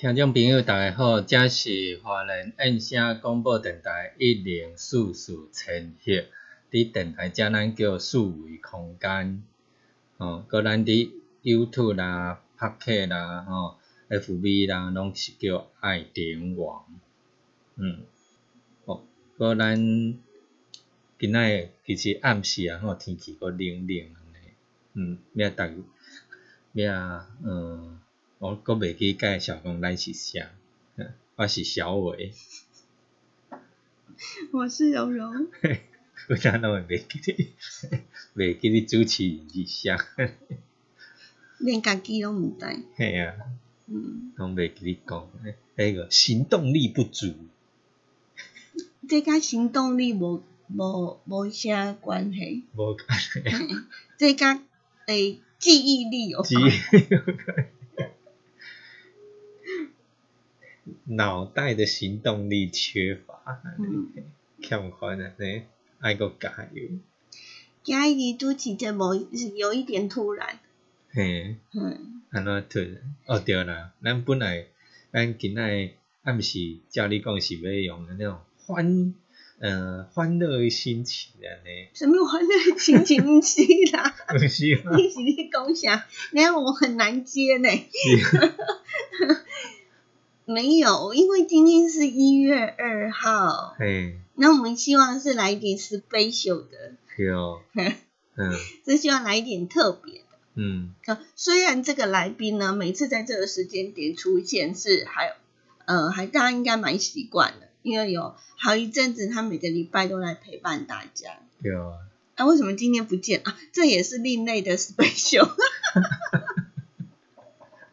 [0.00, 6.24] 听众朋友，大家好，这是华人印声广播电台一零四四千赫，
[6.70, 9.42] 伫电台遮咱叫四维空间，
[10.16, 11.10] 吼，搁咱伫
[11.42, 13.76] YouTube 啦、拍客啦、吼、
[14.08, 16.86] FB 啦，拢是叫爱点网，
[17.76, 17.98] 嗯，
[18.86, 19.02] 哦，
[19.36, 19.76] 搁咱
[21.18, 24.48] 今仔其实暗时啊，吼，天气搁冷冷安尼，
[24.94, 25.84] 嗯，要逐
[26.72, 27.99] 要嗯。
[28.40, 30.48] 我阁袂记介绍讲咱是啥，
[31.36, 32.32] 我是小伟，
[34.50, 35.28] 我是柔柔，
[36.30, 38.00] 我哪拢会袂记你，
[38.34, 40.06] 袂记你主持人是啥，
[41.58, 42.64] 连家己拢毋知。
[42.96, 43.34] 嘿啊，
[43.84, 45.28] 嗯，拢袂记你讲，
[45.76, 47.34] 迄个行动力不足，
[49.06, 53.42] 这甲行动力无无无啥关系，无关系，
[54.16, 54.62] 这甲
[55.08, 57.68] 诶记忆力有记忆力有关。
[61.04, 63.60] 脑袋的行动力缺乏，
[64.62, 65.62] 欠款的，呢，
[66.00, 66.82] 爱个加油。
[67.82, 70.58] 今日拄起这无是有一点突然。
[71.12, 72.98] 嘿，嗯，安怎突然？
[73.26, 74.66] 哦对啦，咱本来
[75.12, 75.90] 咱今仔
[76.22, 79.14] 暗时照你讲是要用那种欢，
[79.58, 81.88] 呃，欢乐的心情安尼。
[81.94, 83.24] 什么欢乐心情？
[83.26, 84.64] 毋是啦， 毋是
[84.96, 86.06] 你是你讲啥？
[86.32, 87.68] 你看我很难接呢。
[90.50, 93.76] 没有，因为今天是一月二号。
[93.78, 96.94] 嘿，那我们希望是来一点 special 的。
[97.16, 97.60] 有。
[98.34, 98.52] 嗯。
[98.84, 100.26] 是希望来一点特别的。
[100.56, 100.92] 嗯。
[101.36, 105.34] 虽然这个来宾呢，每次在这个时间点出现是还，
[105.84, 111.30] 呃，还大家应该蛮习惯的，因为有好一阵子他每个礼拜都来陪伴大家。
[111.62, 111.94] 有啊。
[112.36, 113.56] 那为什么今天不见啊？
[113.72, 115.48] 这也是另类的 special。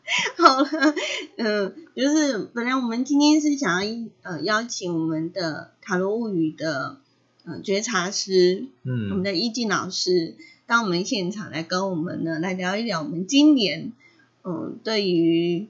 [0.37, 0.95] 好了，
[1.35, 6.97] 嗯，就是本来我们今天是想要呃邀请我们的塔罗物语的
[7.43, 13.91] 呃觉察师，嗯，我们的易静老师到我们现场来跟我们呢来聊一聊我们今年
[14.43, 15.67] 嗯对于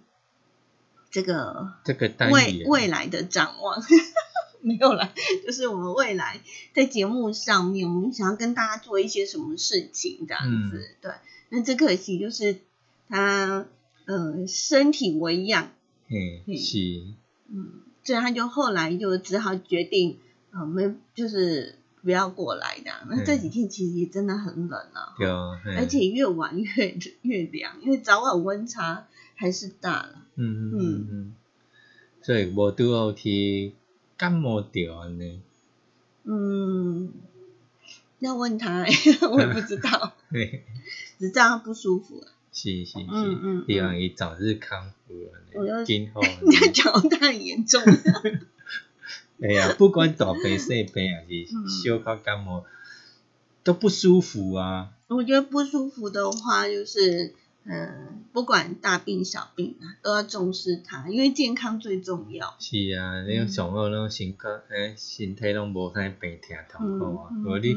[1.09, 3.81] 这个这个未未来的展望，
[4.61, 5.13] 没有了，
[5.47, 6.41] 就是我们未来
[6.75, 11.11] 在节目上面我们想要跟大家做一些什么事情这样子，对，
[11.50, 12.57] 那只可惜就是
[13.09, 13.66] 他。
[14.07, 15.72] 嗯，身体为恙，
[16.07, 17.03] 嗯，是，
[17.50, 20.18] 嗯，所以他就后来就只好决定，
[20.51, 22.91] 呃，没，就是不要过来的。
[23.09, 30.23] 那这几天其实也真的很冷啊，对，而且越晚越越凉，因为早晚温差还是大了。
[30.35, 31.35] 嗯嗯嗯，
[32.22, 33.73] 所以无拄好去
[34.16, 35.41] 感冒掉呢。
[36.23, 37.12] 嗯，
[38.19, 38.85] 要问他，
[39.31, 40.13] 我也不知道，
[41.19, 42.23] 只知道他不舒服。
[42.59, 45.85] 是是是，希望伊早日康复了。
[45.85, 47.79] 今后 你要讲太严重。
[49.40, 52.66] 哎呀，不管大病小病还是小考感冒，
[53.63, 54.90] 都不舒服啊。
[55.07, 57.35] 我觉得不舒服的话，就是
[57.66, 62.56] 嗯，不管大病小病啊，都要重视它，因为健康最重要。
[62.59, 67.29] 是啊，你上好拢身康，诶，身体拢无啥病痛痛苦啊。
[67.38, 67.75] 如果你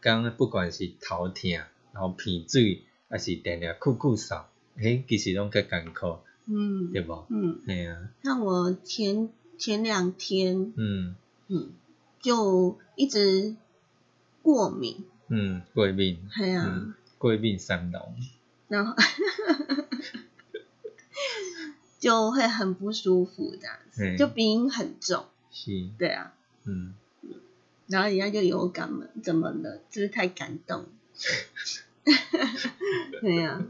[0.00, 1.50] 刚不管是头痛，
[1.94, 2.82] 然后鼻水。
[3.08, 7.26] 还是定定酷酷扫，嘿，其实拢较艰苦，嗯，对无？
[7.30, 8.08] 嗯，系啊。
[8.22, 11.14] 像我前前两天，嗯。
[11.50, 11.70] 嗯，
[12.20, 13.56] 就一直
[14.42, 18.14] 过敏，嗯，过敏，系啊，过敏三龙，
[18.68, 18.94] 然后
[21.98, 26.92] 就会很不舒服这样子，就鼻音很重，是，对啊，嗯，
[27.86, 29.80] 然后人家就有感了，怎么了？
[29.88, 30.84] 就是太感动。
[33.20, 33.64] 对呀，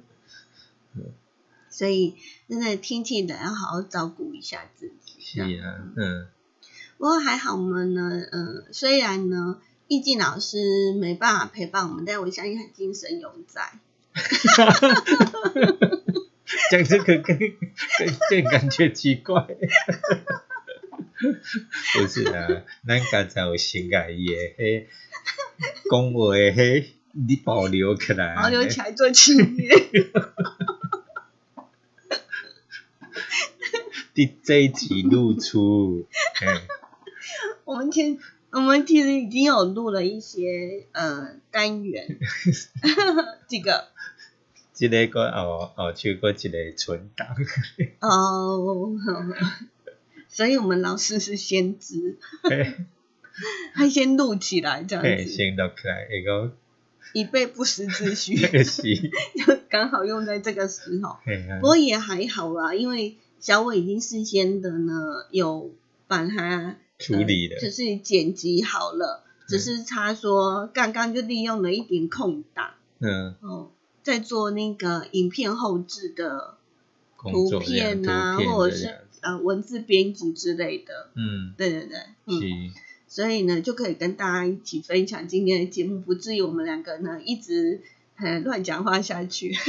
[1.71, 2.17] 所以
[2.49, 5.21] 真的天气冷，要好好照顾一下自己。
[5.21, 6.29] 是啊，嗯。
[6.97, 13.79] 不过还好，我们呢，嗯，虽然呢，易静老师没办法陪伴我们，但我相信他精神永在。
[16.71, 17.39] 讲这个更更
[18.31, 19.47] 更感觉奇怪。
[21.95, 24.87] 不是啊，咱刚才有先改伊诶，迄
[25.91, 26.95] 讲话诶，
[27.27, 29.47] 你保留起来，保留起来做纪念。
[34.15, 36.07] 第这一集露出，
[37.65, 38.19] 我们其
[38.51, 42.19] 我们其实已经有录了一些呃单元，
[43.49, 43.89] 这个，
[44.75, 47.29] 这个个哦哦，去过一个存档。
[48.01, 48.91] 哦，
[50.29, 52.17] 所以我们老师是先知，
[53.75, 56.57] 他先录起来这样子，先录起来一个。
[57.13, 61.17] 以备不时之需， 就 刚好用在这个时候。
[61.61, 64.95] 不过也还好啦，因为小伟已经事先的呢
[65.31, 65.71] 有
[66.07, 73.71] 把它处理了，就是剪辑好了，只是他说刚刚就利用了一点空档，嗯，哦，
[74.03, 76.57] 在做那个影片后置的
[77.19, 82.73] 图片啊，或者是呃文字编辑之类的，嗯，对对对，嗯，
[83.09, 87.83] 所以呢就可以跟大家一起分享今天的节目，不至于我们两个呢一直
[88.17, 89.57] 呃乱讲话下去。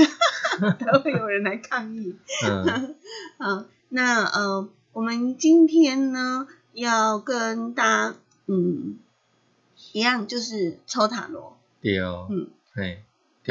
[0.59, 2.17] 都会有人来抗议。
[2.45, 2.95] 嗯，
[3.39, 8.15] 好，那呃，我们今天呢要跟大家
[8.47, 8.99] 嗯
[9.93, 11.57] 一样，就是抽塔罗。
[11.81, 12.27] 对哦。
[12.29, 13.03] 嗯，对。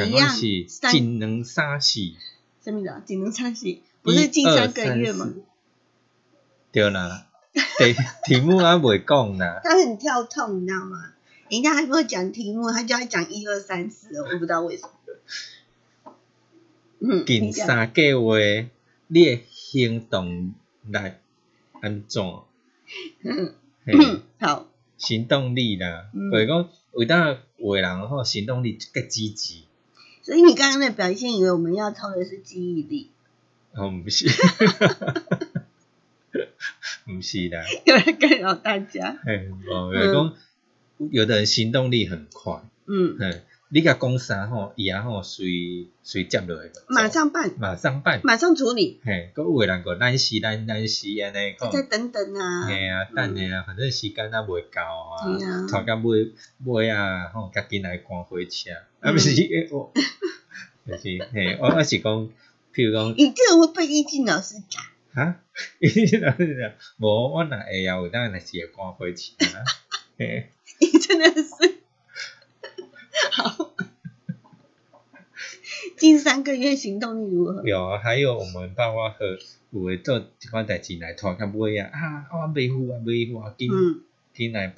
[0.05, 2.15] 一样是技能三喜。
[2.63, 3.01] 什么的？
[3.05, 5.33] 技能三喜，不是近三个月吗？
[6.71, 7.28] 对啦。
[7.53, 9.59] 题题目还未讲呢。
[9.63, 11.13] 他很跳痛，你知道吗？
[11.49, 14.89] 人家还没有讲题目，他就要讲一二三四，我不知道为什么。
[17.25, 18.69] 近三个月，
[19.07, 20.53] 你的行动
[20.83, 20.97] 力
[21.81, 22.21] 安怎？
[23.23, 23.53] 嗯，
[24.39, 24.67] 好，
[24.97, 29.63] 行动力啦，所以讲为当有诶人吼行动力更积极。
[30.21, 33.09] 所以你刚刚的表现，以为我们要抽的是记忆力？
[33.73, 34.27] 哦，不是，
[37.15, 39.17] 不是啦，有人干扰大家。
[39.25, 40.33] 嘿，哦，讲
[41.11, 43.41] 有的人行动力很快，嗯，嘿。
[43.71, 48.99] 你甲讲啥吼，伊啊吼随随接落去，马上办，马上办，马上处理。
[49.05, 52.65] 嘿，佮有人个咱时咱咱时安尼讲，再等等啊。
[52.65, 55.67] 嘿啊，等下啊，反正时间啊袂够啊。
[55.69, 56.31] 拖到尾
[56.65, 58.71] 尾啊，吼，赶紧来赶火车。
[59.01, 59.29] 啊，不是，
[59.71, 59.93] 我，
[60.87, 62.29] 就是嘿，我我是讲，
[62.73, 64.83] 譬如讲，你这个会被易静老师讲。
[65.13, 65.39] 哈？
[65.79, 69.63] 易静老师讲，无我若会啊，有当若是会赶回去啊。
[70.17, 71.49] 嘿，你真的是。
[73.31, 73.73] 好，
[75.97, 77.63] 近三个月行动力如何？
[77.63, 79.37] 有，还有我们包括和
[79.71, 83.69] 有会做一款代志来拖较尾啊，啊，我未付啊，未付啊，紧
[84.33, 84.73] 紧来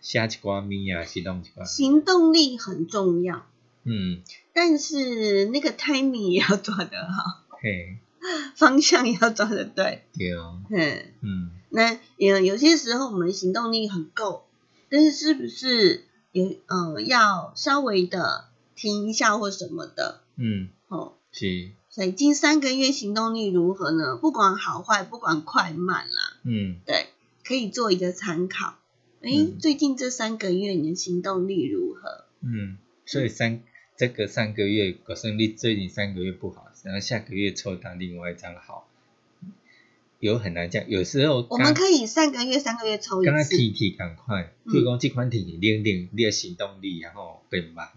[0.00, 1.64] 写一寡物啊，行动一寡。
[1.64, 3.46] 行动力很重要，
[3.84, 4.22] 嗯，
[4.52, 7.98] 但是那个 timing 也要抓得好，嘿，
[8.56, 11.04] 方向也要抓的对，对哦，嗯。
[11.22, 14.44] 嗯，那有有些时候我们行动力很够，
[14.90, 16.04] 但是是不是？
[16.32, 24.16] 有呃，要稍微的停一下或什么的，嗯，哦，是，所以近三个月行动力如何呢？
[24.16, 27.08] 不管好坏，不管快慢啦，嗯，对，
[27.44, 28.78] 可以做一个参考。
[29.20, 32.24] 哎，最近这三个月你的行动力如何？
[32.40, 33.60] 嗯，所以三
[33.98, 38.88] 这个三个月可胜率最近三个月不好，然后下个月抽到另外一张好。
[40.20, 43.30] 有很难讲，有时候我们可以三个月、三个月抽一次。
[43.32, 47.88] 刚刚提提赶快，譬如讲这款体练练练行动力，然后变慢。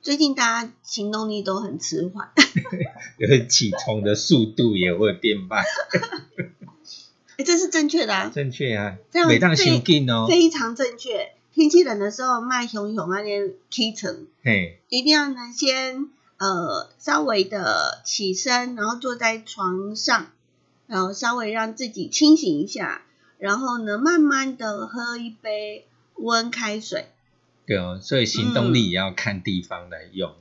[0.00, 2.30] 最近大家行动力都很迟缓，
[3.18, 5.62] 有起床的速度也会变慢。
[7.36, 11.32] 哎，这是正确的啊，正确啊，这样每当心劲哦，非常正确。
[11.52, 16.08] 天气冷的时候，迈熊熊那边起床，嘿，一定要呢先
[16.40, 20.26] 呃稍微的起身，然后坐在床上。
[20.88, 23.02] 然后稍微让自己清醒一下，
[23.38, 27.06] 然后呢，慢慢的喝一杯温开水。
[27.64, 30.34] 对哦，所以行动力也要看地方来用。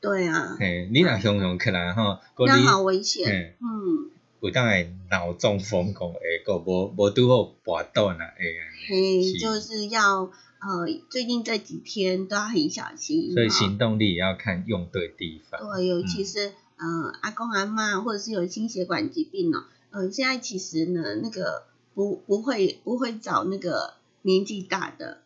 [0.00, 0.56] 对啊。
[0.58, 3.54] 嘿，你若熊熊起来哈，那好危险。
[3.60, 4.11] 嗯。
[4.42, 8.44] 有当会脑中风讲会个无无拄好跋倒啦，哎。
[8.88, 13.32] 嘿，就是要呃，最近这几天都要很小心。
[13.32, 15.60] 所以行动力也要看用对地方。
[15.60, 19.62] 对，尤其是嗯，阿公阿妈或者是有心血管疾病哦。
[19.92, 21.62] 嗯，现在其实呢，那个
[21.94, 25.18] 不不会不会找那个年纪大的，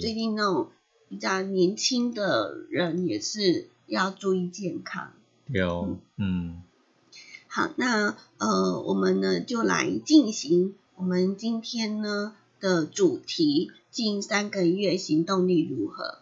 [0.00, 0.72] 最近那种
[1.08, 5.12] 比较年轻的人也是要注意健康。
[5.46, 6.60] 有，嗯。
[7.54, 16.18] 好，那呃，我们呢就来进行我们今天呢的主题：近三个月行动力如何？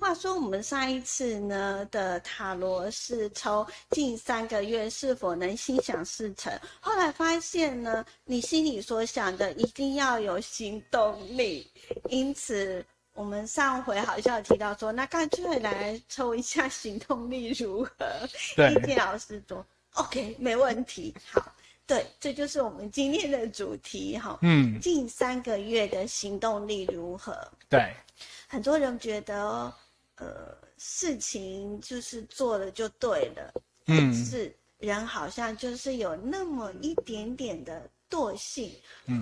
[0.00, 11.70] 话说，我们上一次呢的塔罗是抽近三个月是否能心想事成，后来发现呢，你心里所想的一定要有行动力，
[12.08, 12.84] 因此
[13.18, 18.06] 我们上回好像有提到说，那干脆来抽一下行动力如何？
[18.54, 21.12] 对，易建老师说 OK，没问题。
[21.32, 21.52] 好，
[21.84, 24.38] 对，这就是我们今天的主题哈。
[24.42, 27.36] 嗯，近三个月的行动力如何？
[27.68, 27.92] 对，
[28.46, 29.74] 很多人觉得。
[30.20, 33.54] 呃，事情就是做了就对了，
[33.86, 38.72] 嗯，是人好像就是有那么一点点的惰性，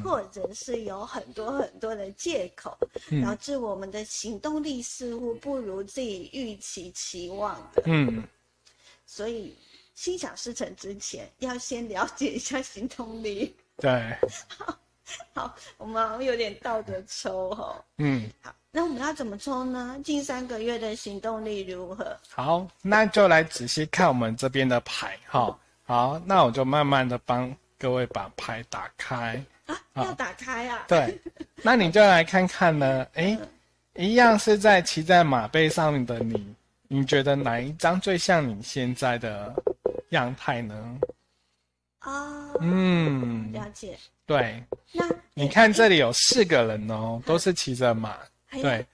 [0.05, 2.77] 或者是有很多很多的借口，
[3.25, 8.23] 导致我们的行动力似乎不如自己预期期望的，嗯，
[9.07, 9.57] 所以
[9.95, 13.55] 心想事成之前，要先了解一下行动力。
[13.79, 14.17] 对。
[15.33, 17.85] 好，我们有点倒着抽哈。
[17.99, 18.29] 嗯。
[18.43, 19.97] 好，那我们要怎么抽呢？
[20.05, 22.17] 近三个月的行动力如何？
[22.29, 25.57] 好，那就来仔细看我们这边的牌哈。
[25.85, 29.43] 好，那我就慢慢的帮各位把牌打开。
[29.67, 30.85] 啊，要打开啊？
[30.89, 31.21] 对。
[31.63, 33.39] 那你就来看看呢， 哎。
[33.99, 36.55] 一样是在骑在马背上面的你，
[36.87, 39.51] 你觉得哪一张最像你现在的
[40.11, 40.99] 样态呢？
[42.01, 43.97] 啊，嗯，了解。
[44.27, 48.19] 对，那你看这里有四个人哦，都是骑着马，
[48.51, 48.85] 对。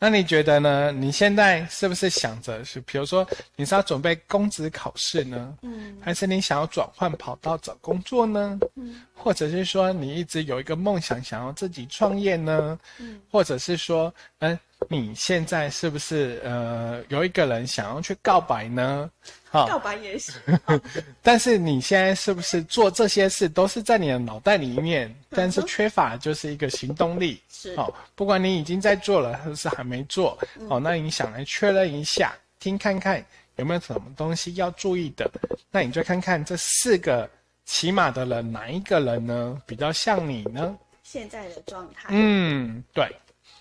[0.00, 0.92] 那你觉得呢？
[0.92, 3.26] 你现在是不是想着是，比如说
[3.56, 5.54] 你是要准备公职考试呢？
[5.62, 8.58] 嗯，还是你想要转换跑道找工作呢？
[8.76, 12.78] 嗯，或者是说你一直有一个梦想，想要自己创业呢？
[12.98, 14.58] 嗯，或者是说，嗯。
[14.88, 19.10] 你现在是不是呃有一个人想要去告白呢？
[19.52, 20.34] 好，告白也行。
[21.22, 27.40] 但是你现在是不是做这些事都是在你的脑袋里面，但是缺乏就是一个行动力？
[27.48, 27.74] 是。
[27.76, 30.38] 哦，不管你已经在做了还是还没做，
[30.68, 33.24] 哦，那你想来确认一下，听看看
[33.56, 35.30] 有没有什么东西要注意的？
[35.70, 37.28] 那你就看看这四个
[37.64, 40.76] 骑马的人哪一个人呢比较像你呢？
[41.02, 42.08] 现在的状态。
[42.10, 43.04] 嗯，对。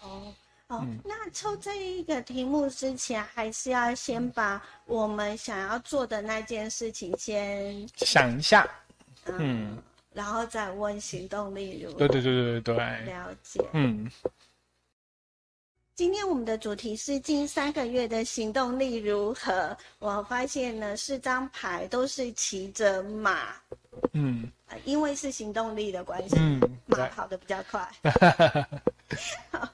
[0.02, 0.34] 哦。
[0.68, 8.68] 哦，那抽这一个题目之前，还是要先把我们想要做的那件事情先想一下，
[9.26, 9.78] 嗯，
[10.14, 12.00] 然后再问行动力如何。
[12.00, 13.66] 对对对对对对，了解。
[13.72, 14.12] 嗯，
[15.98, 19.76] 今天我们的主题是近三个月的行动力如何？
[19.98, 23.56] 我发现呢，四张牌都是骑着马，
[24.14, 24.48] 嗯，
[24.86, 27.92] 因为是行动力的关系，嗯，马跑得比较快。
[29.50, 29.68] 好。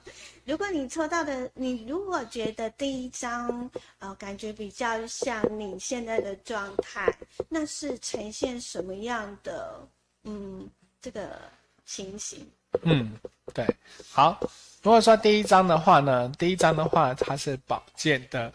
[0.46, 7.14] 如果你抽到的，你如果觉得第一张，呃，感觉比较像你现在的状态，
[7.50, 9.86] 那是呈现什么样的，
[10.22, 10.66] 嗯，
[11.02, 11.38] 这个
[11.84, 12.50] 情形？
[12.82, 13.12] 嗯，
[13.54, 13.66] 对，
[14.10, 14.38] 好。
[14.82, 18.52] 如果说第一张的话呢，第一张的话，它是宝剑的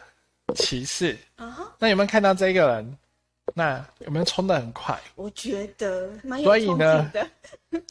[0.53, 1.18] 骑士。
[1.38, 1.74] 啊哈。
[1.79, 2.98] 那有没有看到这个人？
[3.56, 4.96] 那有没有冲的很快？
[5.15, 7.27] 我觉得蛮有冲劲的。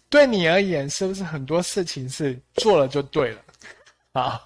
[0.09, 3.43] 对你而言，是不是很多事情是做了就对了？
[4.13, 4.41] 啊，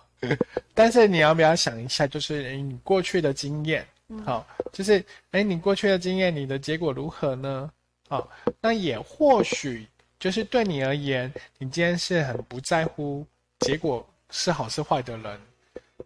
[0.72, 3.86] 但是你要不要想一下，就是你过去的经验，
[4.24, 7.70] 好，就是哎，你过去的经验，你的结果如何呢？
[8.08, 8.26] 好，
[8.58, 9.86] 那也或许
[10.22, 13.26] 就是对你而言，你今天是很不在乎
[13.58, 15.40] 结果是好是坏的人，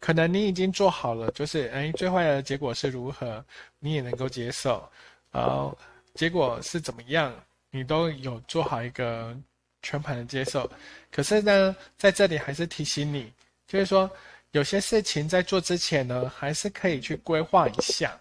[0.00, 3.44] 可能你已经做好了，就是哎，最坏的结果是如何，
[3.78, 4.82] 你也能够接受，
[5.30, 5.76] 然后
[6.14, 7.30] 结果是怎么样，
[7.70, 9.36] 你都有做好一个
[9.82, 10.66] 全盘的接受。
[11.10, 13.30] 可是呢，在这里还是提醒你。
[13.66, 14.10] 就是说，
[14.52, 18.18] 有些事情在做之前呢，还是可以去规划一下，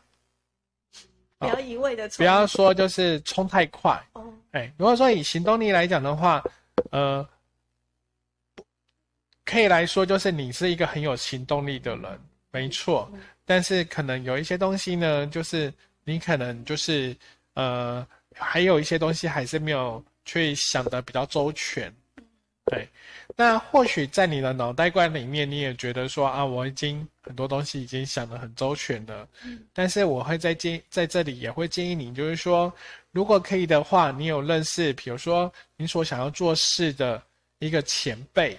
[1.37, 4.05] 不要一味的不要说就是冲太快。
[4.11, 6.41] 哦，哎，如果说以行动力来讲的话，
[6.89, 7.27] 呃，
[9.43, 12.19] 可以来说就是你是一个很有行动力的人，
[12.51, 13.11] 没错。
[13.43, 15.71] 但是可能有一些东西呢，就是
[16.05, 17.13] 你可能就是
[17.55, 21.93] 呃，还有一些东西还是没有去想的比较周全。
[22.71, 22.89] 对，
[23.35, 29.27] 那或许在你的脑袋瓜里面，你也觉得说啊，我已经很多东西已经想得很周全了。
[29.43, 32.73] 嗯，但是我会在建在这里也会建议你，就是说，
[33.11, 37.21] 如果可以的话，你有认识，比如说你所想要做事的
[37.59, 38.57] 一个前辈，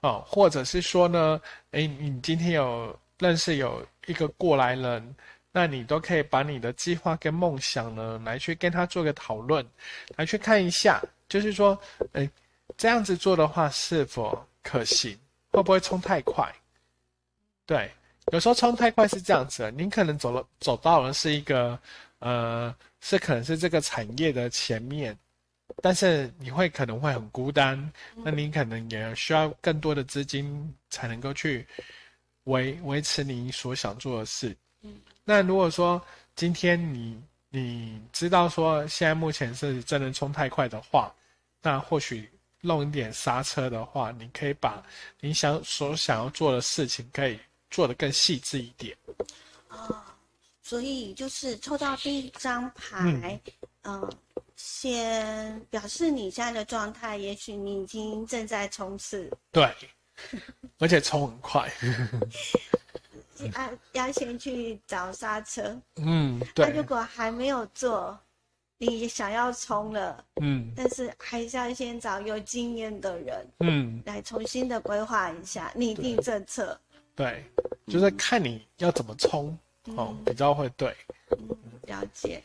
[0.00, 1.38] 哦，或者是说呢，
[1.72, 5.14] 诶，你今天有认识有一个过来人，
[5.52, 9.62] 那你都可以把你的计划跟梦想呢，来去跟他做个讨论，
[10.16, 11.78] 来去看一下，就是说，
[12.12, 12.26] 哎。
[12.76, 15.18] 这样子做的话是否可行？
[15.52, 16.54] 会不会冲太快？
[17.64, 17.90] 对，
[18.30, 21.78] 有时候冲太快是这样子的，您可能走了走到了是一个，
[22.18, 25.16] 呃，是可能是这个产业的前面，
[25.82, 31.66] 但是你会可能会很孤单，那你可能也需要更多的资金才能够去
[32.44, 34.54] 维维持你所想做的事。
[35.24, 36.00] 那如果说
[36.34, 37.18] 今天你
[37.48, 41.10] 你知道说现在目前是真的冲太快的话，
[41.62, 42.28] 那或许。
[42.66, 44.82] 弄一点刹车的话，你可以把
[45.20, 47.38] 你想所想要做的事情，可以
[47.70, 48.96] 做得更细致一点。
[49.68, 50.16] 啊，
[50.62, 53.40] 所以就是抽到第一张牌，
[53.84, 54.12] 嗯，
[54.56, 59.30] 先表示你现在的状态，也许你已经正在冲刺。
[59.52, 59.72] 对，
[60.78, 61.72] 而且冲很快。
[63.52, 65.78] 要要先去找刹车。
[65.96, 66.66] 嗯，对。
[66.66, 68.18] 那如果还没有做。
[68.78, 70.72] 你想要冲了嗯。
[70.76, 74.02] 但是还是要先找有经验的人嗯。
[74.04, 76.78] 来重新的规划一下拟定政策。
[77.14, 77.44] 对
[77.86, 79.56] 就是看你要怎么冲
[79.96, 80.94] 哦比较会对
[81.82, 82.42] 了解。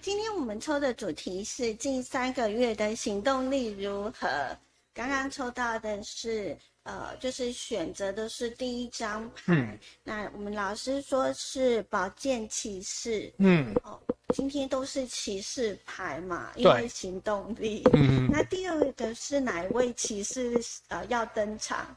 [0.00, 4.56] 今天我们抽的主题是近三个月的行动力如何？
[4.92, 9.42] 刚刚抽到的是，呃，就是选择的是第一张牌。
[9.46, 9.78] 嗯。
[10.02, 13.32] 那我们老师说是宝剑骑士。
[13.38, 13.72] 嗯。
[13.84, 14.00] 哦，
[14.34, 17.82] 今天都是骑士牌嘛，因为行动力。
[17.92, 18.28] 嗯。
[18.32, 21.96] 那第二个是哪一位骑士呃要登场？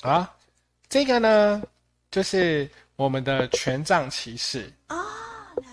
[0.00, 0.34] 啊，
[0.88, 1.62] 这个呢，
[2.10, 4.72] 就是我们的权杖骑士。
[4.86, 4.96] 啊。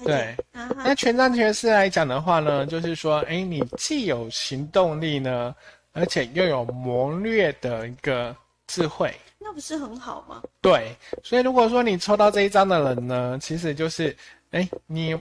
[0.04, 5.56] 对，那权杖骑士来讲的话呢，就是说，哎，你既有行动力呢，
[6.00, 8.36] 而且又有谋略的一个
[8.68, 10.42] 智慧，那不是很好吗？
[10.62, 14.16] 对，所以如果说你抽到这一张的人呢，其实就是，
[14.52, 15.20] 哎，你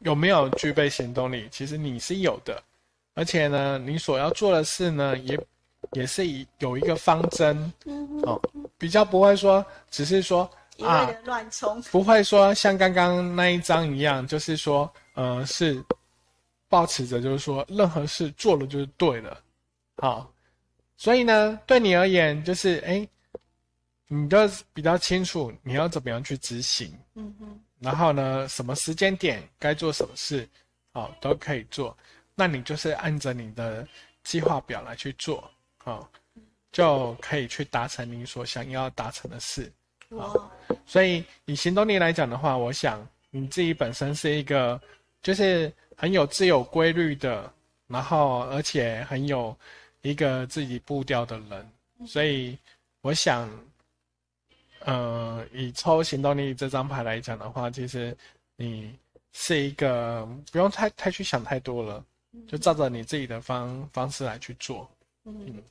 [0.00, 1.48] 有没有具备行动力？
[1.50, 2.62] 其实你是有的，
[3.14, 5.38] 而且呢，你所要做的事呢，也
[5.92, 7.72] 也是以有一个方针，
[8.22, 8.40] 哦，
[8.78, 10.48] 比较不会说，只是说。
[10.82, 15.84] 啊，乱冲不会说像刚刚那一张一样，就是说，呃，是
[16.70, 19.36] 保持着，就是说，任何事做了就是对了，
[20.00, 20.32] 好，
[20.96, 23.06] 所以呢，对你而言，就是哎，
[24.08, 24.38] 你都
[24.72, 30.48] 比较清楚你要怎么样去执行，嗯哼，然后呢，什么时间点该做什么事，
[30.92, 31.96] 好，都可以做，
[32.34, 33.86] 那你就是按着你的
[34.24, 36.10] 计划表来去做，好，
[36.72, 39.70] 就可以去达成你所想要达成的事。
[40.08, 40.50] 哦，
[40.86, 44.80] 所以以行动力来讲的话，我想你自己本身是一个，
[45.22, 47.52] 就是很有自有规律的，
[47.86, 49.56] 然后而且很有
[50.02, 51.72] 一个自己步调的人，
[52.06, 52.56] 所以
[53.02, 53.48] 我想，
[54.80, 58.16] 呃，以抽行动力这张牌来讲的话，其实
[58.56, 58.96] 你
[59.32, 62.04] 是一个不用太太去想太多了，
[62.48, 64.88] 就照着你自己的方方式来去做，
[65.24, 65.62] 嗯。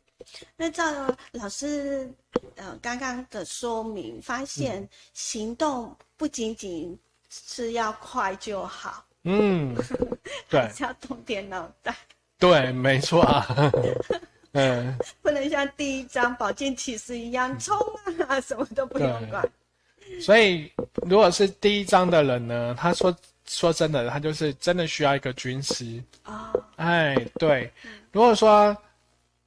[0.57, 0.83] 那照
[1.31, 2.12] 老师
[2.55, 9.74] 呃刚刚的说明，发现行动不仅仅是要快就好，嗯，
[10.50, 11.96] 对， 要动点脑袋，
[12.39, 13.21] 对，没错。
[13.21, 13.45] 啊，
[14.53, 17.77] 嗯，不能像第一张宝剑骑士一样冲
[18.27, 19.47] 啊，什么都不用管。
[20.21, 20.71] 所以
[21.07, 26.01] 如果是第一章的人呢，他说说真的，他就是真的需要一个军师。
[26.23, 27.71] 啊，哎，对，
[28.11, 28.75] 如果说。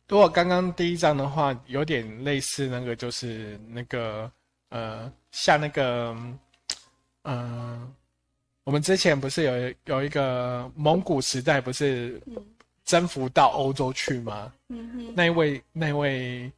[0.08, 4.30] 如果刚刚第一章的话，有点类似那个，就是那个
[4.68, 6.14] 呃，像那个，
[7.22, 7.90] 嗯，
[8.64, 12.20] 我们之前不是有有一个蒙古时代，不是
[12.92, 14.52] 征服到欧洲去吗？
[14.68, 16.52] 嗯哼，那位那一位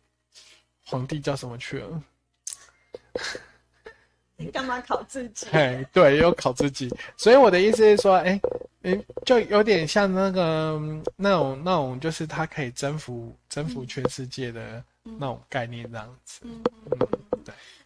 [0.85, 2.03] 皇帝叫什么去了？
[4.37, 5.47] 你 干嘛考自己？
[5.53, 6.93] 哎，对，又考自己。
[7.17, 8.41] 所以我的意思是说，哎。
[8.85, 10.79] 诶，就有点像那个
[11.17, 16.41] 那种那种，就是他可以征服征服全世界的那种概念这样子。
[16.43, 17.09] 嗯嗯，对。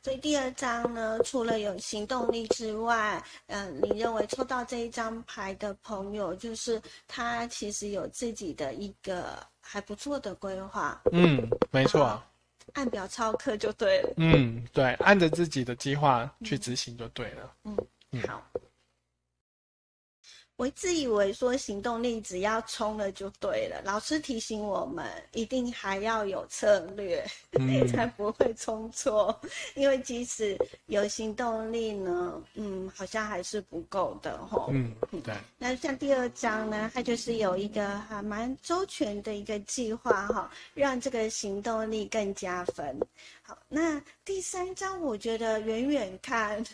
[0.09, 10.99] 所以第二张呢，除了有行动力之外，嗯，你认为抽到这一张牌的朋友，就是他其实有自己的一个还不错的规划。
[11.13, 12.19] 嗯，没错。
[12.73, 14.15] 按表操课就对了。
[14.17, 17.53] 嗯，对，按着自己的计划去执行就对了。
[17.65, 17.77] 嗯，
[18.27, 18.43] 好。
[20.59, 27.25] 我自以为说行动力只要冲了就对了，老师提醒我们一定还要有策略，
[27.95, 29.41] 才不会冲错。
[29.77, 34.71] 因为即使有行动力呢，嗯，好像还是不够的吼。
[34.73, 34.93] 嗯，
[35.23, 35.33] 对。
[35.59, 42.99] 那像第二章呢，它就是有一个还蛮周全的一个计划哈，让这个行动力更加分。
[43.43, 46.65] 好，那第三章我觉得远远看。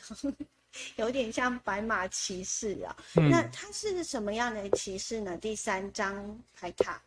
[0.96, 5.36] 有点像白马骑士啊，那他是什么样的骑士呢？
[5.36, 7.02] 第三张牌卡，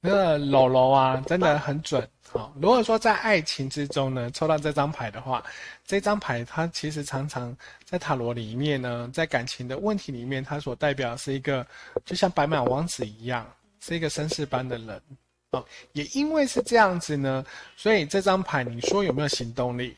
[0.00, 2.08] 那个柔柔啊，真的很准。
[2.30, 5.44] 好，如果说在爱情之中呢，抽到这张牌的话，
[5.86, 11.66] 这张牌它其实常常在塔罗里面呢，在感情的问题里面，它所代表是一个
[12.04, 13.48] 就像白马王子一样，
[13.80, 15.02] 是一个绅士般的人。
[15.50, 17.44] 哦，也因为是这样子呢，
[17.76, 19.94] 所以这张牌你说有没有行动力？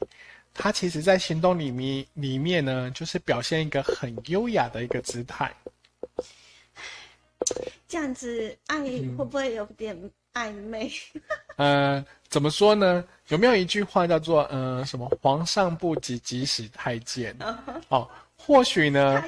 [0.56, 5.54] 他其实，在行动里面里面呢，就是表现一个很优雅的一个姿态。
[7.86, 9.96] 这样子爱会不会有点
[10.32, 10.90] 暧昧？
[11.56, 13.04] 呃，怎么说呢？
[13.28, 17.36] 有没有一句话叫做“呃，什么皇上不急急死太监”？
[17.88, 18.08] 哦。
[18.38, 19.25] 或许呢，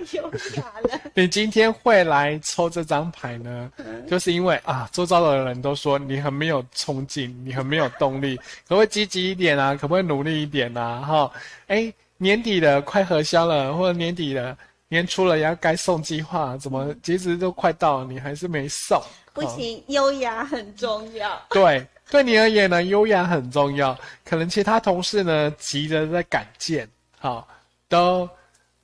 [1.15, 3.71] 你今天会来抽这张牌呢，
[4.09, 8.37] 就是因为啊，周遭的人都说你很没有冲劲，你很没有动力，
[8.69, 9.75] 可不可以积极一点啊？
[9.75, 11.01] 可不可以努力一点啊？
[11.01, 11.33] 哈，
[11.67, 14.57] 哎，年底了，快核销了，或者年底了，
[14.89, 19.03] 年初了，要该送计划，怎么截止都快到了，你还是没送？
[19.33, 21.41] 不行，优雅很重要。
[21.51, 23.99] 对，对你而言呢，优雅很重要。
[24.25, 27.49] 可能其他同事呢，急着在赶件，好，
[27.89, 28.29] 都。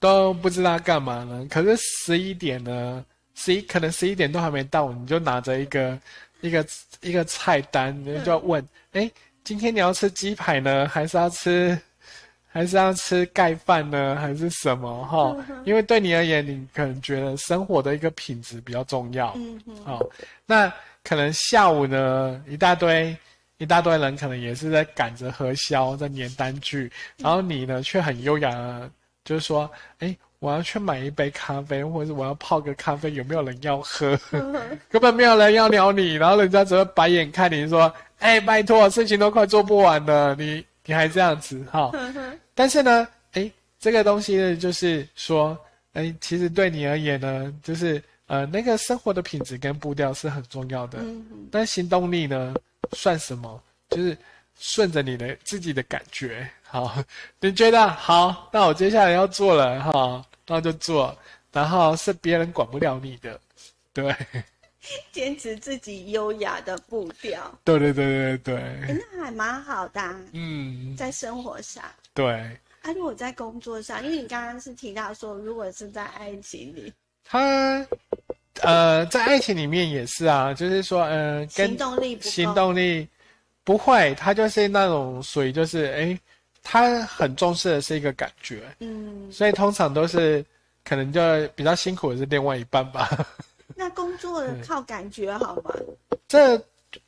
[0.04, 1.46] 都不知道干嘛呢？
[1.48, 3.02] 可是十一点呢，
[3.34, 5.98] 十一可能十一点都还没到，你就拿着一个
[6.42, 6.66] 一个
[7.00, 8.62] 一个菜单，你就要问：
[8.92, 9.10] 哎，
[9.44, 11.78] 今天你要吃鸡排呢，还是要吃，
[12.46, 15.06] 还是要吃盖饭呢，还是什么？
[15.06, 19.32] 哈，因为对你而言，你可能觉得生活的一个品质比较重要。
[19.36, 19.74] 嗯嗯。
[19.86, 20.06] 好，
[20.44, 20.70] 那
[21.02, 23.16] 可能下午呢，一大堆
[23.56, 28.50] 一大堆人可能也是在赶着核销，在粘单据，然后你呢却很优雅，
[29.24, 30.16] 就是说：哎。
[30.40, 34.14] 我要去买一杯咖啡，或者是我要泡个咖啡，有没有人要喝？
[34.90, 41.90] 根本没有人要鸟你，然后人家只会白眼看你说：“哎，拜托，事情都快做不完了，你你还这样子哈？”
[42.54, 45.56] 但是呢，哎，这个东西呢，就是说，
[45.94, 50.98] 哎，其实对你而言呢，就是呃，那个生活的品质跟步调是很重要的。
[51.50, 52.54] 但行动力呢，
[52.92, 53.62] 算什么？
[53.88, 54.14] 就是
[54.60, 56.46] 顺着你的自己的感觉。
[56.74, 56.92] 好，
[57.38, 58.50] 你觉得好？
[58.52, 60.26] 那我接下来要做了哈。
[60.44, 61.16] 那就做，
[61.52, 63.40] 然后是别人管不了你的，
[63.92, 64.12] 对。
[65.12, 67.56] 坚持自己优雅的步调。
[67.62, 69.04] 对对对对对。
[69.12, 70.00] 那还蛮好的。
[70.32, 70.96] 嗯。
[70.96, 71.84] 在生活上。
[72.12, 72.28] 对。
[72.82, 76.92] 啊，如果在工作上，因为你刚刚是提到说，如果是在爱情里，
[77.24, 77.86] 他，
[78.62, 83.08] 呃，在爱情里面也是啊，就是说，嗯，行动力不行动力
[83.62, 86.18] 不会，他就是那种属于就是，哎。
[86.64, 90.44] 他很重视的是一个感觉，嗯，所以通常都是
[90.82, 91.20] 可能就
[91.54, 93.08] 比较辛苦的是另外一半吧。
[93.76, 95.72] 那工作靠感觉好吗？
[96.26, 96.60] 这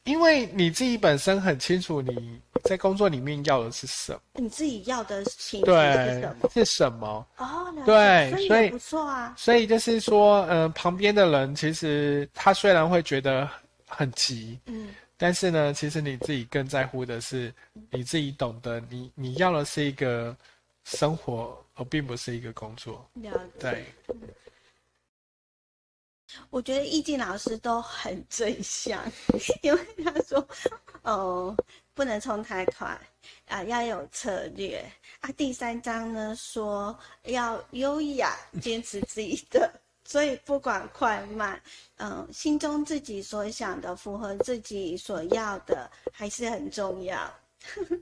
[0.05, 6.51] 因为你自己本身很清楚你在工作里面要的是什么，你自己要的情绪是什么？
[6.53, 7.27] 是什么？
[7.39, 9.35] 哦，对，所以不错啊。
[9.37, 13.49] 所以就是说，嗯，旁边的人其实他虽然会觉得
[13.87, 14.89] 很急，嗯。
[15.17, 17.53] 但是呢，其实你自己更在乎的是，
[17.91, 20.37] 你自己懂得，你你要的是一个
[20.85, 23.09] 生活，而并不是一个工作。
[23.59, 23.87] 对。
[26.51, 29.01] 我觉得易静老师都很正向，
[29.63, 30.47] 因为他说，
[31.03, 31.57] 哦，
[31.95, 33.01] 不能冲太快
[33.47, 34.85] 啊，要有策略
[35.21, 35.31] 啊。
[35.37, 39.73] 第三章呢说要优雅，坚持自己的。
[40.07, 41.61] 所以不管快慢，
[41.97, 47.29] 嗯，心中自己所想的，符合自己所要的，还是很重要。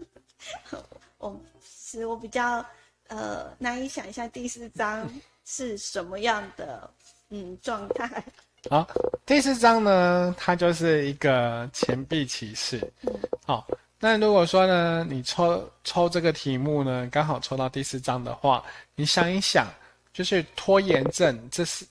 [1.16, 2.64] 我是我比较
[3.08, 5.10] 呃难以想象第四章
[5.46, 6.90] 是什么样的
[7.30, 8.22] 嗯状态。
[8.68, 8.86] 好，
[9.24, 12.86] 第四章呢，它就是一个钱币骑士。
[13.46, 13.66] 好，
[13.98, 18.62] 那如果说呢，你抽抽这个题目呢，刚好抽到第四章的话，
[18.94, 19.66] 你想一想，
[20.12, 21.86] 就是拖延症，这是。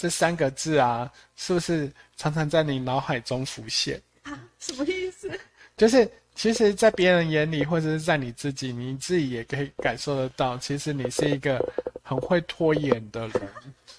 [0.00, 4.32] 这三个字啊，是不是常常在你脑海中浮现啊？
[4.58, 5.30] 什么意思？
[5.76, 11.62] 就是其实，在别人眼里，或者是在你自己，你自己也可以感受得到，其实你是一个
[12.02, 13.42] 很会拖延的人。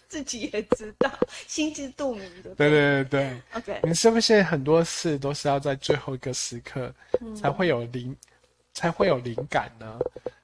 [0.09, 1.11] 自己也知道，
[1.47, 2.55] 心知肚明的。
[2.55, 3.41] 对对对对。
[3.53, 3.79] OK。
[3.83, 6.91] 你是不是很多事都是要在最后一个时刻
[7.39, 8.17] 才会有灵，
[8.73, 9.99] 才会有灵感呢？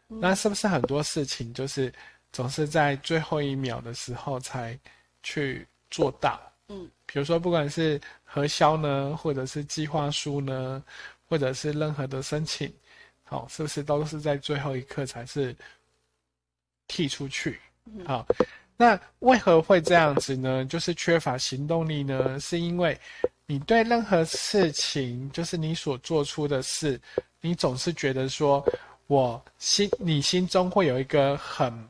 [0.07, 1.91] 那是不是很多事情就是
[2.31, 4.77] 总是在最后一秒的时候才？
[5.29, 10.81] 去做到，嗯，比如说不管是核销呢，或者是计划书呢，
[11.27, 12.73] 或者是任何的申请，
[13.25, 15.53] 好，是不是都是在最后一刻才是
[16.87, 17.59] 踢出去？
[18.05, 18.25] 好，
[18.77, 20.63] 那为何会这样子呢？
[20.63, 22.39] 就是缺乏行动力呢？
[22.39, 22.97] 是因为
[23.45, 26.97] 你对任何事情，就是你所做出的事，
[27.41, 28.65] 你总是觉得说，
[29.07, 31.89] 我心你心中会有一个很，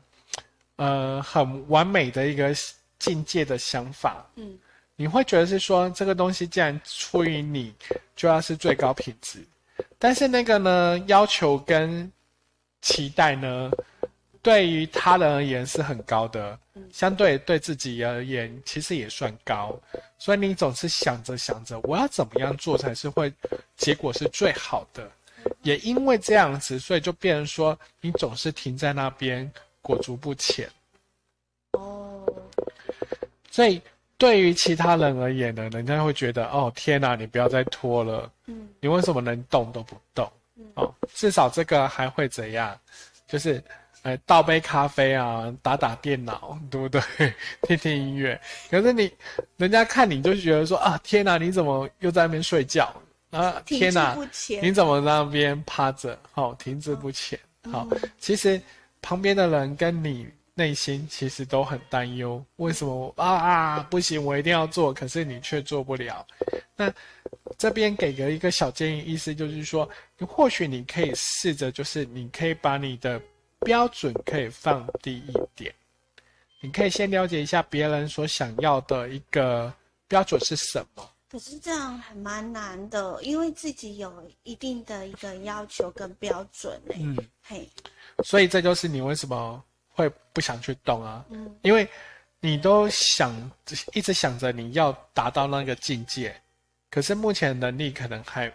[0.74, 2.52] 呃，很完美的一个。
[2.98, 4.58] 境界的想法，嗯，
[4.96, 7.72] 你会觉得是说这个东西既然出于你，
[8.16, 9.38] 就要是最高品质，
[9.98, 12.10] 但是那个呢要求跟
[12.82, 13.70] 期待呢，
[14.42, 16.58] 对于他人而言是很高的，
[16.92, 19.78] 相对对自己而言其实也算高，
[20.18, 23.32] 所以你总是想着想着我要怎么样做才是会
[23.76, 25.08] 结果是最好的，
[25.62, 30.68] 也因为这样子，所以就变成说你总是停在那边裹足不前。
[33.58, 33.82] 所以，
[34.16, 40.30] 对于其他人而言呢，人家会觉得，哦，天哪，你不要再拖了，嗯，你为什么能动都不动？
[40.74, 42.78] 哦，至少这个还会怎样？
[43.26, 43.60] 就是，
[44.02, 47.02] 呃，倒杯咖啡啊，打打电脑，对不对？
[47.66, 48.40] 听听音乐。
[48.70, 49.12] 可是你，
[49.56, 52.94] 人家看你就觉得说，啊，天哪，你怎么又在那边睡觉？
[53.32, 54.16] 啊，天哪，
[54.62, 56.16] 你怎么在那边趴着？
[56.30, 57.36] 好，停滞不前。
[57.72, 57.84] 好，
[58.20, 58.62] 其实
[59.02, 60.28] 旁边的人跟你。
[60.58, 66.26] 内心其实都很担忧，为什么啊啊不行，我一定要做，可是你却做不了。
[66.74, 66.92] 那
[67.56, 73.22] 这边给个一个小建议，意思就是说，你或许你可以试着，就是你可以把你的
[73.60, 75.72] 标准可以放低一点，
[76.60, 79.72] 你可以先了解一下别人所想要的一个
[80.08, 81.08] 标准是什么。
[81.30, 87.68] 可是这样还蛮难的，因为自己有一定的一个要求跟标准嗯，嘿，
[88.24, 89.62] 所以这就是你为什么
[89.98, 91.24] 会不想去动啊？
[91.30, 91.88] 嗯，因为
[92.38, 93.34] 你都想
[93.94, 96.40] 一直想着你要达到那个境界，
[96.88, 98.52] 可是目前能力可能还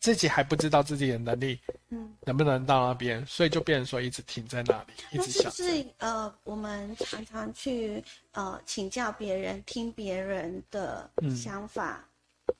[0.00, 5.52] 自己还不知道自己的能力，嗯，能不能到那边，所以就变成说一直停在那里，一直想。
[5.52, 12.02] 是呃，我们常常去呃请教别人，听别人的想法，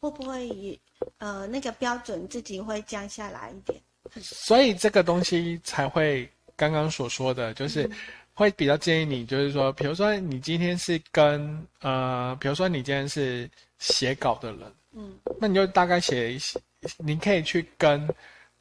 [0.01, 0.79] 会不会
[1.16, 3.81] 呃那个标准自己会降下来一点？
[4.20, 6.31] 所以这个东西才会
[6.62, 7.90] 刚刚所说的就是
[8.35, 14.61] 会比较建议你，就是说，比如说你今天是跟呃，比如说你今天是写稿的人，
[14.92, 16.61] 嗯，那你就大概写一些。
[16.98, 18.09] 你可以去跟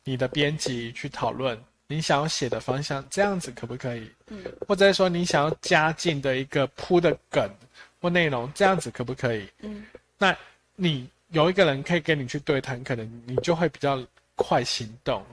[0.03, 1.55] 你的编辑去讨论
[1.87, 4.09] 你想要写的方向，这样子可不可以？
[4.29, 7.47] 嗯，或者说你想要加进的一个铺的梗
[8.01, 9.47] 或内容，这样子可不可以？
[9.59, 9.85] 嗯，
[10.17, 10.35] 那
[10.75, 14.03] 你有一个人可以跟你去对谈，可能你就会比较
[14.35, 15.23] 快行动。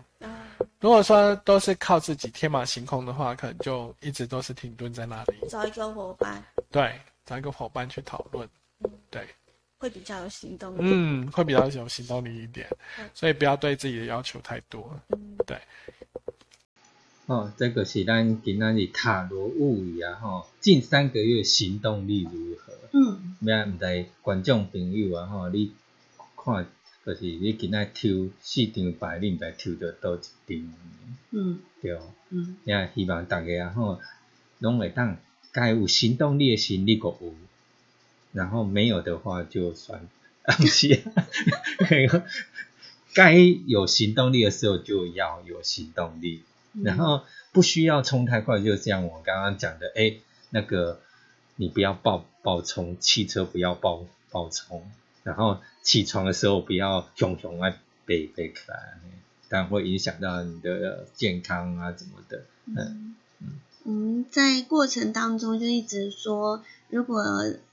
[0.80, 5.34] 如果说都是靠自己天马行空的话，可能就一直都是停顿在那里。
[5.48, 6.42] 找一个伙伴。
[6.70, 8.48] 对，找一个伙伴去讨论。
[8.84, 9.26] 嗯，对。
[9.80, 12.68] 会比较有行动力，嗯，会比较有行动力一点，
[13.14, 15.56] 所以不要对自己的要求太多，嗯，对。
[17.26, 22.72] 哦，这个是咱今仔日塔罗物语啊，吼，近三个月行动力如何？
[22.92, 25.72] 嗯，咩毋知观众朋友啊，吼，你
[26.36, 26.66] 看，
[27.08, 30.20] 就是你今仔抽四张牌，你毋知抽到倒一
[30.60, 30.74] 张？
[31.30, 33.98] 嗯，对，嗯，也希望大家啊，吼，
[34.58, 35.16] 拢会当
[35.50, 37.34] 该有行动力的心，你个有。
[38.32, 40.06] 然后没有的话就算。
[40.42, 41.02] 啊不是，
[43.14, 43.32] 该
[43.66, 46.42] 有行动力的时候就要有行动力，
[46.82, 50.16] 然后不需要冲太快，就像我刚刚讲的，哎，
[50.50, 51.00] 那个
[51.56, 54.90] 你不要爆爆冲，汽车不要爆爆冲，
[55.28, 57.70] 然后起床的时候不要熊熊啊
[58.06, 58.98] 背背起来，
[59.50, 63.14] 但会影响到你的健康啊怎么的，嗯。
[63.40, 63.46] 嗯。
[63.84, 66.62] 嗯，在过程当中就一直说。
[66.90, 67.22] 如果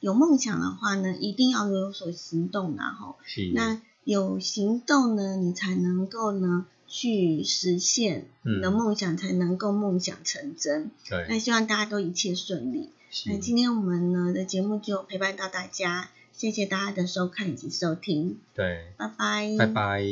[0.01, 3.15] 有梦想的话呢，一定要有所行动，然后，
[3.53, 10.91] 那有行动呢，你才能够呢去实现你的梦想，才能够梦想成真。
[11.09, 12.89] 对，那希望大家都一切顺利。
[13.27, 18.39] 那今天我们呢的节目就陪伴到大家，谢谢大家的收看以及收听。
[18.53, 20.03] 对，拜拜，拜拜。